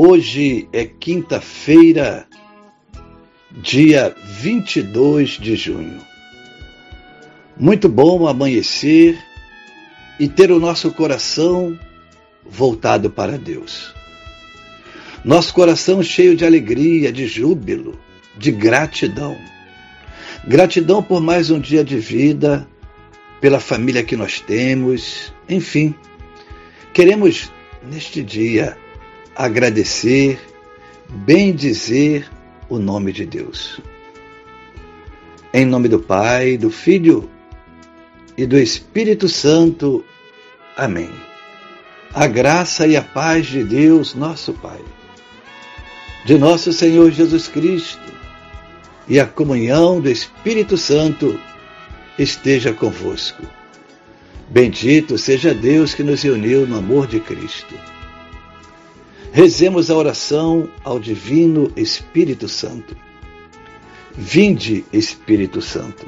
Hoje 0.00 0.68
é 0.72 0.84
quinta-feira, 0.84 2.28
dia 3.50 4.14
22 4.24 5.30
de 5.30 5.56
junho. 5.56 5.98
Muito 7.56 7.88
bom 7.88 8.28
amanhecer 8.28 9.18
e 10.20 10.28
ter 10.28 10.52
o 10.52 10.60
nosso 10.60 10.92
coração 10.92 11.76
voltado 12.48 13.10
para 13.10 13.36
Deus. 13.36 13.92
Nosso 15.24 15.52
coração 15.52 16.00
cheio 16.00 16.36
de 16.36 16.46
alegria, 16.46 17.10
de 17.10 17.26
júbilo, 17.26 17.98
de 18.36 18.52
gratidão. 18.52 19.36
Gratidão 20.46 21.02
por 21.02 21.20
mais 21.20 21.50
um 21.50 21.58
dia 21.58 21.82
de 21.82 21.98
vida, 21.98 22.68
pela 23.40 23.58
família 23.58 24.04
que 24.04 24.16
nós 24.16 24.40
temos, 24.40 25.34
enfim. 25.48 25.92
Queremos, 26.92 27.50
neste 27.90 28.22
dia, 28.22 28.78
agradecer, 29.38 30.40
bendizer 31.08 32.28
o 32.68 32.76
nome 32.76 33.12
de 33.12 33.24
Deus. 33.24 33.80
Em 35.54 35.64
nome 35.64 35.88
do 35.88 36.00
Pai, 36.00 36.56
do 36.56 36.72
Filho 36.72 37.30
e 38.36 38.44
do 38.44 38.58
Espírito 38.58 39.28
Santo. 39.28 40.04
Amém. 40.76 41.08
A 42.12 42.26
graça 42.26 42.84
e 42.88 42.96
a 42.96 43.02
paz 43.02 43.46
de 43.46 43.62
Deus, 43.62 44.12
nosso 44.12 44.52
Pai, 44.54 44.80
de 46.24 46.36
nosso 46.36 46.72
Senhor 46.72 47.12
Jesus 47.12 47.46
Cristo 47.46 48.12
e 49.08 49.20
a 49.20 49.26
comunhão 49.26 50.00
do 50.00 50.10
Espírito 50.10 50.76
Santo 50.76 51.38
esteja 52.18 52.72
convosco. 52.72 53.44
Bendito 54.50 55.16
seja 55.16 55.54
Deus 55.54 55.94
que 55.94 56.02
nos 56.02 56.24
uniu 56.24 56.66
no 56.66 56.78
amor 56.78 57.06
de 57.06 57.20
Cristo. 57.20 57.97
Rezemos 59.38 59.88
a 59.88 59.94
oração 59.94 60.68
ao 60.82 60.98
Divino 60.98 61.70
Espírito 61.76 62.48
Santo. 62.48 62.96
Vinde, 64.12 64.84
Espírito 64.92 65.62
Santo. 65.62 66.04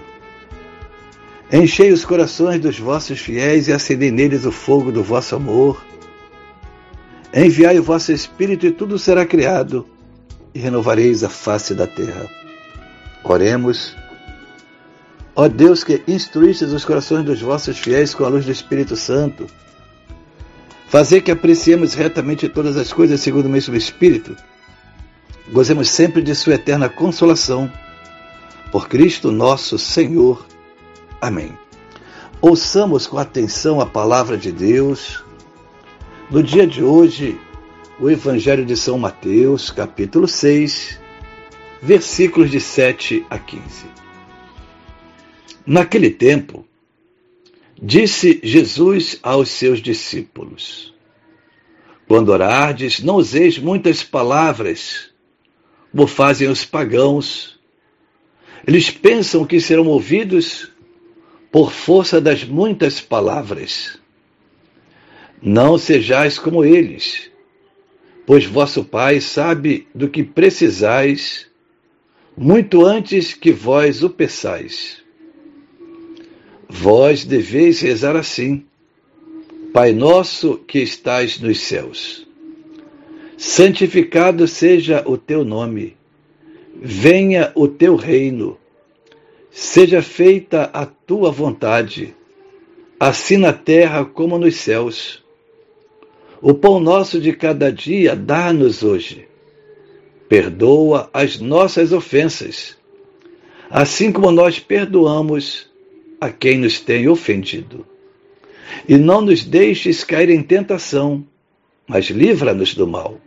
Enchei 1.52 1.92
os 1.92 2.04
corações 2.04 2.58
dos 2.58 2.76
vossos 2.80 3.20
fiéis 3.20 3.68
e 3.68 3.72
acendei 3.72 4.10
neles 4.10 4.44
o 4.44 4.50
fogo 4.50 4.90
do 4.90 5.04
vosso 5.04 5.36
amor. 5.36 5.80
Enviai 7.32 7.78
o 7.78 7.84
vosso 7.84 8.10
Espírito 8.10 8.66
e 8.66 8.72
tudo 8.72 8.98
será 8.98 9.24
criado, 9.24 9.86
e 10.52 10.58
renovareis 10.58 11.22
a 11.22 11.28
face 11.28 11.72
da 11.72 11.86
terra. 11.86 12.28
Oremos. 13.22 13.96
Ó 15.36 15.46
Deus 15.46 15.84
que 15.84 16.02
instruístes 16.08 16.72
os 16.72 16.84
corações 16.84 17.24
dos 17.24 17.40
vossos 17.40 17.78
fiéis 17.78 18.12
com 18.12 18.24
a 18.24 18.28
luz 18.28 18.44
do 18.44 18.50
Espírito 18.50 18.96
Santo, 18.96 19.46
Fazer 20.90 21.20
que 21.20 21.30
apreciemos 21.30 21.94
retamente 21.94 22.48
todas 22.48 22.76
as 22.76 22.92
coisas 22.92 23.20
segundo 23.20 23.46
o 23.46 23.48
mesmo 23.48 23.76
Espírito. 23.76 24.36
Gozemos 25.52 25.88
sempre 25.88 26.20
de 26.20 26.34
Sua 26.34 26.54
eterna 26.54 26.88
consolação. 26.88 27.70
Por 28.72 28.88
Cristo 28.88 29.30
nosso 29.30 29.78
Senhor. 29.78 30.44
Amém. 31.20 31.56
Ouçamos 32.40 33.06
com 33.06 33.18
atenção 33.18 33.80
a 33.80 33.86
palavra 33.86 34.36
de 34.36 34.50
Deus. 34.50 35.22
No 36.28 36.42
dia 36.42 36.66
de 36.66 36.82
hoje, 36.82 37.38
o 38.00 38.10
Evangelho 38.10 38.66
de 38.66 38.76
São 38.76 38.98
Mateus, 38.98 39.70
capítulo 39.70 40.26
6, 40.26 40.98
versículos 41.80 42.50
de 42.50 42.60
7 42.60 43.24
a 43.30 43.38
15. 43.38 43.62
Naquele 45.64 46.10
tempo, 46.10 46.66
Disse 47.82 48.40
Jesus 48.42 49.18
aos 49.22 49.48
seus 49.48 49.80
discípulos: 49.80 50.94
Quando 52.06 52.28
orardes, 52.28 53.00
não 53.00 53.16
useis 53.16 53.58
muitas 53.58 54.02
palavras, 54.02 55.10
como 55.90 56.06
fazem 56.06 56.48
os 56.48 56.64
pagãos. 56.64 57.58
Eles 58.66 58.90
pensam 58.90 59.46
que 59.46 59.58
serão 59.58 59.86
ouvidos 59.86 60.70
por 61.50 61.72
força 61.72 62.20
das 62.20 62.44
muitas 62.44 63.00
palavras. 63.00 63.98
Não 65.40 65.78
sejais 65.78 66.38
como 66.38 66.62
eles, 66.62 67.30
pois 68.26 68.44
vosso 68.44 68.84
Pai 68.84 69.22
sabe 69.22 69.88
do 69.94 70.06
que 70.06 70.22
precisais 70.22 71.48
muito 72.36 72.84
antes 72.84 73.32
que 73.32 73.50
vós 73.50 74.02
o 74.02 74.10
peçais. 74.10 74.99
Vós 76.72 77.24
deveis 77.24 77.80
rezar 77.80 78.14
assim: 78.14 78.64
Pai 79.72 79.92
nosso 79.92 80.56
que 80.56 80.78
estais 80.78 81.40
nos 81.40 81.58
céus, 81.58 82.24
santificado 83.36 84.46
seja 84.46 85.02
o 85.04 85.18
teu 85.18 85.44
nome, 85.44 85.96
venha 86.80 87.50
o 87.56 87.66
teu 87.66 87.96
reino, 87.96 88.56
seja 89.50 90.00
feita 90.00 90.70
a 90.72 90.86
tua 90.86 91.32
vontade, 91.32 92.14
assim 93.00 93.36
na 93.36 93.52
terra 93.52 94.04
como 94.04 94.38
nos 94.38 94.54
céus. 94.54 95.24
O 96.40 96.54
pão 96.54 96.78
nosso 96.78 97.20
de 97.20 97.32
cada 97.32 97.72
dia 97.72 98.14
dá-nos 98.14 98.84
hoje. 98.84 99.26
Perdoa 100.28 101.10
as 101.12 101.40
nossas 101.40 101.92
ofensas, 101.92 102.78
assim 103.68 104.12
como 104.12 104.30
nós 104.30 104.60
perdoamos 104.60 105.69
a 106.20 106.30
quem 106.30 106.58
nos 106.58 106.78
tem 106.78 107.08
ofendido. 107.08 107.86
E 108.88 108.96
não 108.96 109.20
nos 109.20 109.44
deixes 109.44 110.04
cair 110.04 110.30
em 110.30 110.42
tentação, 110.42 111.26
mas 111.88 112.06
livra-nos 112.06 112.74
do 112.74 112.86
mal. 112.86 113.18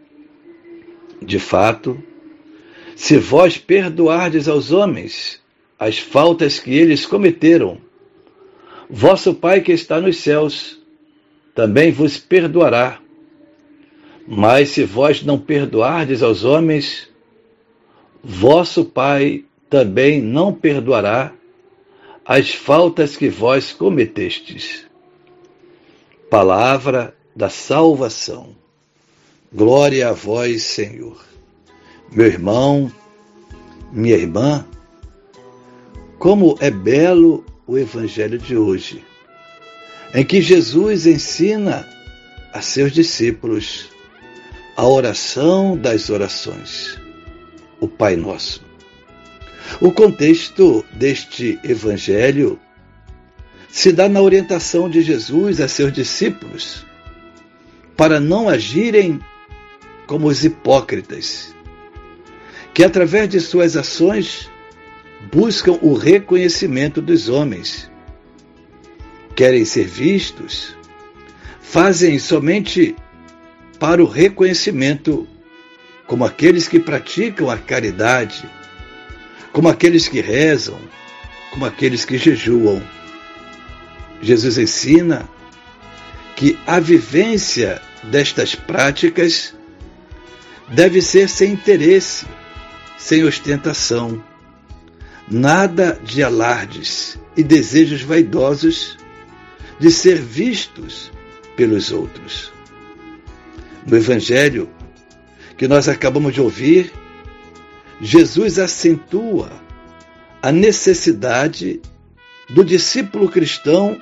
De 1.21 1.39
fato, 1.39 2.01
se 2.95 3.17
vós 3.17 3.57
perdoardes 3.57 4.47
aos 4.47 4.71
homens 4.71 5.41
as 5.79 5.97
faltas 5.97 6.59
que 6.59 6.71
eles 6.73 7.05
cometeram, 7.05 7.77
vosso 8.89 9.33
Pai 9.33 9.61
que 9.61 9.71
está 9.71 9.99
nos 9.99 10.17
céus 10.17 10.79
também 11.55 11.91
vos 11.91 12.17
perdoará. 12.17 12.99
Mas 14.25 14.69
se 14.69 14.83
vós 14.83 15.23
não 15.23 15.37
perdoardes 15.37 16.23
aos 16.23 16.43
homens, 16.43 17.09
vosso 18.23 18.85
Pai 18.85 19.43
também 19.69 20.21
não 20.21 20.53
perdoará 20.53 21.33
as 22.25 22.53
faltas 22.53 23.17
que 23.17 23.29
vós 23.29 23.71
cometestes. 23.71 24.85
Palavra 26.29 27.15
da 27.35 27.49
salvação. 27.49 28.55
Glória 29.53 30.09
a 30.09 30.13
vós, 30.13 30.63
Senhor. 30.63 31.23
Meu 32.11 32.27
irmão, 32.27 32.91
minha 33.91 34.15
irmã, 34.15 34.65
como 36.17 36.57
é 36.59 36.71
belo 36.71 37.45
o 37.67 37.77
Evangelho 37.77 38.37
de 38.37 38.55
hoje, 38.55 39.03
em 40.13 40.25
que 40.25 40.41
Jesus 40.41 41.05
ensina 41.05 41.87
a 42.53 42.61
seus 42.61 42.91
discípulos 42.91 43.89
a 44.75 44.87
oração 44.87 45.77
das 45.77 46.09
orações, 46.09 46.97
o 47.79 47.87
Pai 47.87 48.15
Nosso. 48.15 48.62
O 49.79 49.91
contexto 49.91 50.85
deste 50.93 51.59
evangelho 51.63 52.59
se 53.69 53.91
dá 53.91 54.07
na 54.07 54.21
orientação 54.21 54.89
de 54.89 55.01
Jesus 55.01 55.59
a 55.59 55.67
seus 55.67 55.91
discípulos 55.91 56.85
para 57.97 58.19
não 58.19 58.49
agirem 58.49 59.19
como 60.05 60.27
os 60.27 60.43
hipócritas, 60.43 61.55
que 62.73 62.83
através 62.83 63.29
de 63.29 63.39
suas 63.39 63.75
ações 63.75 64.49
buscam 65.31 65.79
o 65.81 65.93
reconhecimento 65.93 67.01
dos 67.01 67.29
homens. 67.29 67.89
Querem 69.35 69.65
ser 69.65 69.85
vistos, 69.85 70.75
fazem 71.61 72.19
somente 72.19 72.95
para 73.79 74.03
o 74.03 74.07
reconhecimento, 74.07 75.27
como 76.05 76.25
aqueles 76.25 76.67
que 76.67 76.79
praticam 76.79 77.49
a 77.49 77.57
caridade 77.57 78.47
como 79.53 79.69
aqueles 79.69 80.07
que 80.07 80.19
rezam, 80.19 80.79
como 81.51 81.65
aqueles 81.65 82.03
que 82.03 82.17
jejuam. 82.17 82.81
Jesus 84.21 84.57
ensina 84.57 85.29
que 86.35 86.57
a 86.65 86.79
vivência 86.79 87.81
destas 88.03 88.55
práticas 88.55 89.55
deve 90.69 91.01
ser 91.01 91.29
sem 91.29 91.51
interesse, 91.51 92.25
sem 92.97 93.23
ostentação, 93.23 94.23
nada 95.29 95.99
de 96.03 96.23
alardes 96.23 97.19
e 97.37 97.43
desejos 97.43 98.01
vaidosos 98.01 98.97
de 99.79 99.91
ser 99.91 100.19
vistos 100.19 101.11
pelos 101.55 101.91
outros. 101.91 102.51
No 103.85 103.95
Evangelho 103.95 104.69
que 105.57 105.67
nós 105.67 105.87
acabamos 105.87 106.33
de 106.33 106.41
ouvir, 106.41 106.91
Jesus 108.01 108.59
acentua 108.59 109.51
a 110.41 110.51
necessidade 110.51 111.81
do 112.49 112.63
discípulo 112.63 113.29
cristão 113.29 113.99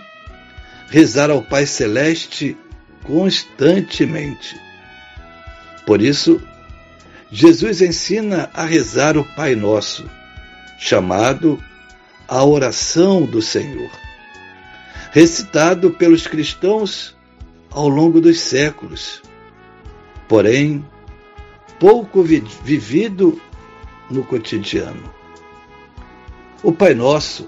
rezar 0.90 1.30
ao 1.30 1.42
Pai 1.42 1.66
Celeste 1.66 2.58
constantemente. 3.04 4.60
Por 5.86 6.02
isso, 6.02 6.42
Jesus 7.32 7.82
ensina 7.82 8.50
a 8.54 8.66
rezar 8.66 9.18
o 9.18 9.24
Pai 9.24 9.56
Nosso, 9.56 10.10
chamado 10.78 11.62
a 12.28 12.44
oração 12.44 13.24
do 13.26 13.42
Senhor, 13.42 13.90
recitado 15.12 15.92
pelos 15.92 16.28
cristãos 16.28 17.16
ao 17.70 17.88
longo 17.88 18.20
dos 18.20 18.40
séculos, 18.40 19.22
porém 20.28 20.86
pouco 21.80 22.22
vivido 22.24 23.42
no 24.12 24.24
cotidiano. 24.24 25.12
O 26.62 26.72
Pai 26.72 26.94
Nosso 26.94 27.48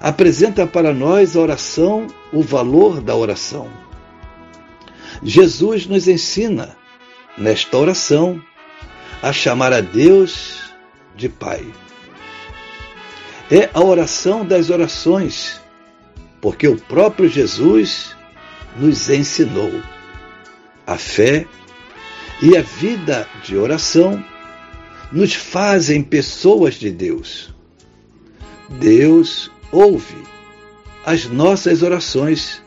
apresenta 0.00 0.66
para 0.66 0.92
nós 0.92 1.36
a 1.36 1.40
oração, 1.40 2.06
o 2.32 2.42
valor 2.42 3.00
da 3.00 3.14
oração. 3.16 3.70
Jesus 5.22 5.86
nos 5.86 6.08
ensina, 6.08 6.76
nesta 7.38 7.78
oração, 7.78 8.42
a 9.22 9.32
chamar 9.32 9.72
a 9.72 9.80
Deus 9.80 10.60
de 11.16 11.28
Pai. 11.28 11.66
É 13.50 13.70
a 13.72 13.80
oração 13.80 14.44
das 14.44 14.68
orações, 14.68 15.60
porque 16.40 16.68
o 16.68 16.76
próprio 16.76 17.28
Jesus 17.28 18.14
nos 18.76 19.08
ensinou. 19.08 19.82
A 20.86 20.98
fé 20.98 21.46
e 22.42 22.56
a 22.56 22.60
vida 22.60 23.26
de 23.42 23.56
oração 23.56 24.22
nos 25.12 25.34
fazem 25.34 26.02
pessoas 26.02 26.74
de 26.74 26.90
Deus. 26.90 27.54
Deus 28.68 29.50
ouve 29.70 30.16
as 31.04 31.26
nossas 31.26 31.82
orações, 31.82 32.62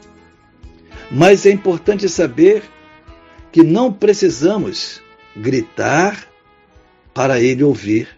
mas 1.12 1.46
é 1.46 1.52
importante 1.52 2.08
saber 2.08 2.64
que 3.52 3.64
não 3.64 3.92
precisamos 3.92 5.02
gritar 5.36 6.28
para 7.14 7.42
Ele 7.42 7.64
ouvir. 7.64 8.10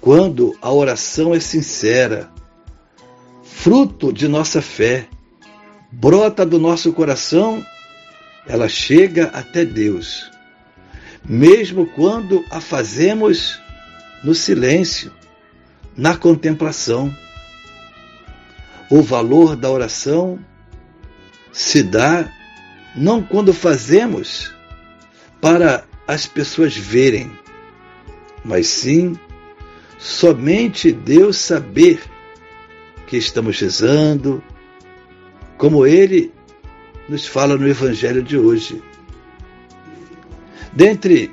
Quando 0.00 0.56
a 0.62 0.72
oração 0.72 1.34
é 1.34 1.40
sincera, 1.40 2.30
fruto 3.42 4.12
de 4.12 4.28
nossa 4.28 4.62
fé, 4.62 5.08
brota 5.90 6.46
do 6.46 6.58
nosso 6.58 6.92
coração, 6.92 7.64
ela 8.46 8.68
chega 8.68 9.24
até 9.34 9.64
Deus, 9.64 10.30
mesmo 11.28 11.86
quando 11.86 12.44
a 12.50 12.60
fazemos 12.60 13.60
no 14.22 14.34
silêncio 14.34 15.12
na 15.96 16.16
contemplação. 16.16 17.14
O 18.90 19.02
valor 19.02 19.56
da 19.56 19.70
oração 19.70 20.38
se 21.52 21.82
dá 21.82 22.30
não 22.94 23.22
quando 23.22 23.52
fazemos 23.52 24.54
para 25.40 25.84
as 26.06 26.26
pessoas 26.26 26.76
verem, 26.76 27.30
mas 28.44 28.68
sim 28.68 29.18
somente 29.98 30.92
Deus 30.92 31.36
saber 31.36 32.00
que 33.06 33.16
estamos 33.16 33.58
rezando, 33.58 34.42
como 35.58 35.86
Ele 35.86 36.32
nos 37.08 37.26
fala 37.26 37.56
no 37.56 37.66
Evangelho 37.68 38.22
de 38.22 38.36
hoje. 38.36 38.82
Dentre 40.76 41.30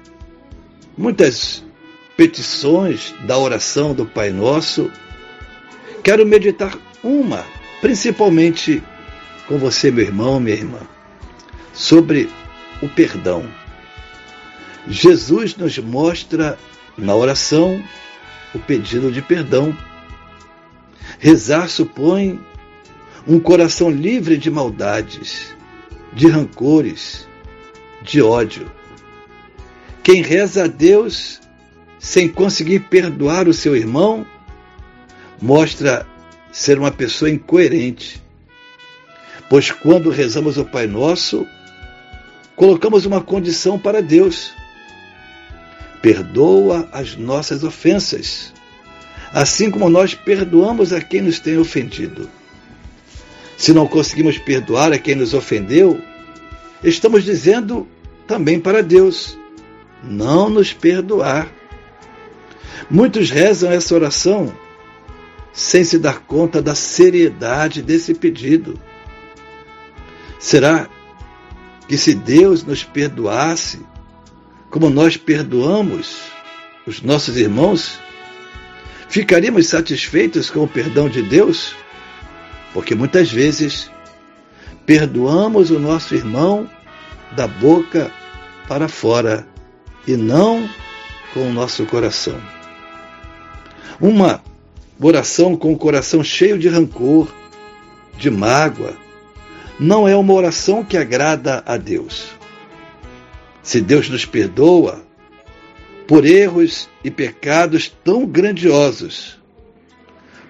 muitas 0.98 1.66
petições 2.16 3.14
da 3.26 3.38
oração 3.38 3.94
do 3.94 4.06
Pai 4.06 4.30
Nosso, 4.30 4.90
quero 6.02 6.26
meditar 6.26 6.80
uma, 7.04 7.44
principalmente 7.82 8.82
com 9.46 9.58
você, 9.58 9.92
meu 9.92 10.06
irmão, 10.06 10.40
minha 10.40 10.56
irmã, 10.56 10.80
sobre 11.74 12.30
o 12.82 12.88
perdão. 12.88 13.46
Jesus 14.88 15.58
nos 15.58 15.78
mostra 15.78 16.58
na 16.98 17.14
oração 17.14 17.84
o 18.56 18.60
pedido 18.60 19.12
de 19.12 19.22
perdão. 19.22 19.78
Rezar 21.20 21.68
supõe 21.68 22.40
um 23.28 23.42
coração 23.42 23.92
livre 23.92 24.38
de 24.38 24.50
maldades, 24.50 25.54
de 26.14 26.30
rancores, 26.30 27.28
de 28.02 28.22
ódio. 28.22 28.72
Quem 30.04 30.22
reza 30.22 30.66
a 30.66 30.68
Deus 30.68 31.42
sem 31.98 32.28
conseguir 32.28 32.82
perdoar 32.82 33.48
o 33.48 33.54
seu 33.54 33.78
irmão, 33.78 34.28
mostra 35.42 36.06
ser 36.52 36.78
uma 36.78 36.92
pessoa 36.92 37.32
incoerente. 37.32 38.22
Pois 39.50 39.72
quando 39.72 40.10
rezamos 40.10 40.58
o 40.58 40.66
Pai 40.66 40.86
Nosso, 40.86 41.48
colocamos 42.58 43.06
uma 43.06 43.22
condição 43.22 43.80
para 43.80 44.02
Deus. 44.02 44.54
Perdoa 46.02 46.90
as 46.92 47.16
nossas 47.16 47.64
ofensas, 47.64 48.54
assim 49.32 49.72
como 49.72 49.90
nós 49.90 50.14
perdoamos 50.14 50.92
a 50.92 51.00
quem 51.00 51.22
nos 51.22 51.40
tem 51.40 51.58
ofendido. 51.58 52.30
Se 53.58 53.72
não 53.72 53.88
conseguimos 53.88 54.38
perdoar 54.38 54.92
a 54.92 55.00
quem 55.00 55.16
nos 55.16 55.34
ofendeu, 55.34 56.02
estamos 56.84 57.24
dizendo 57.24 57.88
também 58.28 58.60
para 58.60 58.84
Deus: 58.84 59.38
não 60.04 60.50
nos 60.50 60.74
perdoar. 60.74 61.52
Muitos 62.90 63.30
rezam 63.30 63.72
essa 63.72 63.96
oração 63.96 64.54
sem 65.54 65.84
se 65.84 66.00
dar 66.00 66.20
conta 66.22 66.62
da 66.62 66.76
seriedade 66.76 67.82
desse 67.82 68.14
pedido. 68.14 68.80
Será 70.40 70.90
que 71.88 71.98
se 71.98 72.14
Deus 72.14 72.64
nos 72.64 72.84
perdoasse 72.84 73.80
como 74.70 74.90
nós 74.90 75.16
perdoamos 75.16 76.22
os 76.86 77.02
nossos 77.02 77.38
irmãos, 77.38 78.00
ficaríamos 79.08 79.68
satisfeitos 79.68 80.50
com 80.50 80.64
o 80.64 80.68
perdão 80.68 81.08
de 81.08 81.22
Deus? 81.22 81.76
Porque 82.74 82.96
muitas 82.96 83.32
vezes 83.32 83.92
perdoamos 84.86 85.70
o 85.70 85.80
nosso 85.80 86.16
irmão 86.16 86.68
da 87.36 87.48
boca 87.48 88.12
para 88.68 88.88
fora 88.88 89.48
e 90.08 90.16
não 90.16 90.70
com 91.34 91.48
o 91.48 91.54
nosso 91.54 91.86
coração. 91.86 92.40
Uma 94.00 94.42
oração 95.00 95.56
com 95.56 95.74
o 95.74 95.78
coração 95.78 96.24
cheio 96.24 96.58
de 96.58 96.68
rancor, 96.68 97.28
de 98.18 98.30
mágoa, 98.30 98.96
não 99.80 100.08
é 100.08 100.16
uma 100.16 100.34
oração 100.34 100.84
que 100.84 100.98
agrada 100.98 101.64
a 101.66 101.78
Deus. 101.78 102.28
Se 103.62 103.82
Deus 103.82 104.10
nos 104.10 104.26
perdoa 104.26 105.04
por 106.08 106.26
erros 106.26 106.90
e 107.04 107.10
pecados 107.10 107.92
tão 108.04 108.26
grandiosos, 108.26 109.40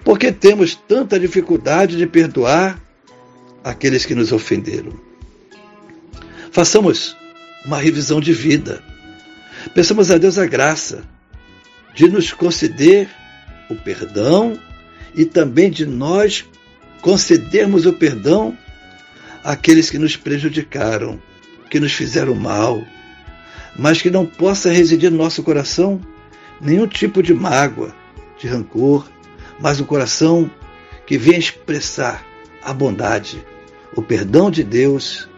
por 0.04 0.18
que 0.18 0.30
temos 0.30 0.74
tanta 0.74 1.18
dificuldade 1.18 1.96
de 1.96 2.06
perdoar 2.06 2.80
aqueles 3.62 4.04
que 4.04 4.14
nos 4.14 4.32
ofenderam? 4.32 4.92
Façamos 6.50 7.16
uma 7.64 7.78
revisão 7.78 8.20
de 8.20 8.32
vida. 8.32 8.82
Peçamos 9.74 10.08
a 10.08 10.18
Deus 10.18 10.38
a 10.38 10.46
graça 10.46 11.02
de 11.96 12.08
nos 12.08 12.32
conceder 12.32 13.08
o 13.68 13.74
perdão 13.74 14.56
e 15.16 15.24
também 15.24 15.68
de 15.68 15.84
nós 15.84 16.44
concedermos 17.02 17.84
o 17.84 17.92
perdão 17.92 18.56
àqueles 19.42 19.90
que 19.90 19.98
nos 19.98 20.16
prejudicaram, 20.16 21.20
que 21.68 21.80
nos 21.80 21.92
fizeram 21.92 22.36
mal, 22.36 22.84
mas 23.76 24.00
que 24.00 24.10
não 24.10 24.24
possa 24.24 24.70
residir 24.70 25.10
no 25.10 25.18
nosso 25.18 25.42
coração 25.42 26.00
nenhum 26.60 26.86
tipo 26.86 27.20
de 27.20 27.34
mágoa, 27.34 27.92
de 28.38 28.46
rancor, 28.46 29.10
mas 29.58 29.80
um 29.80 29.84
coração 29.84 30.48
que 31.04 31.18
venha 31.18 31.38
expressar 31.38 32.24
a 32.62 32.72
bondade, 32.72 33.44
o 33.96 34.00
perdão 34.00 34.52
de 34.52 34.62
Deus, 34.62 35.28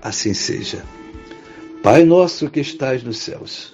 assim 0.00 0.32
seja. 0.32 0.82
Pai 1.82 2.02
nosso 2.02 2.48
que 2.48 2.60
estais 2.60 3.02
nos 3.02 3.18
céus, 3.18 3.73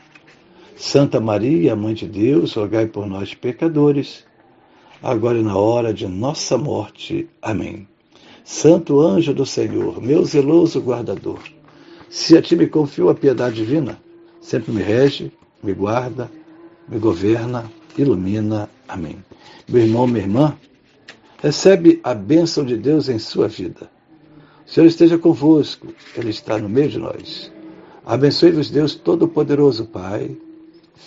Santa 0.81 1.19
Maria, 1.19 1.75
Mãe 1.75 1.93
de 1.93 2.07
Deus, 2.07 2.55
rogai 2.55 2.87
por 2.87 3.05
nós, 3.05 3.35
pecadores, 3.35 4.25
agora 5.01 5.37
e 5.37 5.43
na 5.43 5.55
hora 5.55 5.93
de 5.93 6.07
nossa 6.07 6.57
morte. 6.57 7.29
Amém. 7.39 7.87
Santo 8.43 8.99
anjo 8.99 9.31
do 9.31 9.45
Senhor, 9.45 10.01
meu 10.01 10.25
zeloso 10.25 10.81
guardador, 10.81 11.39
se 12.09 12.35
a 12.35 12.41
ti 12.41 12.55
me 12.55 12.65
confio 12.65 13.09
a 13.09 13.13
piedade 13.13 13.57
divina, 13.57 14.01
sempre 14.41 14.71
me 14.71 14.81
rege, 14.81 15.31
me 15.61 15.71
guarda, 15.71 16.31
me 16.89 16.97
governa, 16.97 17.71
ilumina. 17.95 18.67
Amém. 18.87 19.23
Meu 19.69 19.83
irmão, 19.83 20.07
minha 20.07 20.23
irmã, 20.23 20.57
recebe 21.43 21.99
a 22.03 22.15
bênção 22.15 22.65
de 22.65 22.75
Deus 22.75 23.07
em 23.07 23.19
sua 23.19 23.47
vida. 23.47 23.87
O 24.65 24.69
Senhor 24.69 24.87
esteja 24.87 25.19
convosco, 25.19 25.93
Ele 26.17 26.31
está 26.31 26.57
no 26.57 26.67
meio 26.67 26.89
de 26.89 26.97
nós. 26.97 27.51
Abençoe-vos, 28.03 28.71
Deus 28.71 28.95
Todo-Poderoso, 28.95 29.85
Pai, 29.85 30.35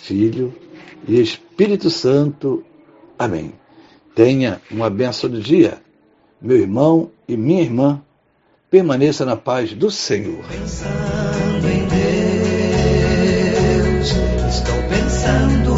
Filho 0.01 0.53
e 1.07 1.19
Espírito 1.19 1.89
Santo. 1.89 2.63
Amém. 3.17 3.53
Tenha 4.13 4.61
um 4.71 4.83
abençoado 4.83 5.41
dia, 5.41 5.81
meu 6.41 6.57
irmão 6.57 7.11
e 7.27 7.35
minha 7.35 7.61
irmã. 7.61 8.01
Permaneça 8.69 9.25
na 9.25 9.35
paz 9.35 9.73
do 9.73 9.89
Senhor. 9.91 10.43
Pensando 10.47 11.67
em 11.67 11.87
Deus, 13.87 14.11
estou 14.47 14.75
pensando 14.89 15.75